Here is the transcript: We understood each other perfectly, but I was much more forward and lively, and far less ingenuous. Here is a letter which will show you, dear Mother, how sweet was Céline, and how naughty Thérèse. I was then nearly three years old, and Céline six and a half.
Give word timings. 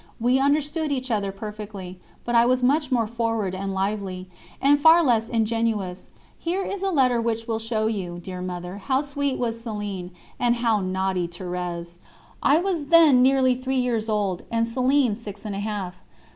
We 0.19 0.39
understood 0.39 0.91
each 0.91 1.11
other 1.11 1.31
perfectly, 1.31 1.99
but 2.25 2.33
I 2.33 2.43
was 2.43 2.63
much 2.63 2.91
more 2.91 3.05
forward 3.05 3.53
and 3.53 3.71
lively, 3.71 4.27
and 4.59 4.81
far 4.81 5.03
less 5.03 5.29
ingenuous. 5.29 6.09
Here 6.39 6.65
is 6.65 6.81
a 6.81 6.89
letter 6.89 7.21
which 7.21 7.47
will 7.47 7.59
show 7.59 7.85
you, 7.85 8.17
dear 8.17 8.41
Mother, 8.41 8.79
how 8.79 9.03
sweet 9.03 9.37
was 9.37 9.63
Céline, 9.63 10.09
and 10.39 10.55
how 10.55 10.79
naughty 10.79 11.27
Thérèse. 11.27 11.97
I 12.41 12.57
was 12.57 12.85
then 12.87 13.21
nearly 13.21 13.53
three 13.53 13.77
years 13.79 14.09
old, 14.09 14.41
and 14.49 14.65
Céline 14.65 15.15
six 15.15 15.45
and 15.45 15.53
a 15.53 15.59
half. 15.59 16.01